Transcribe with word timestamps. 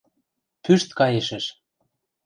Пӱшт 0.63 0.89
каешӹш. 0.99 1.45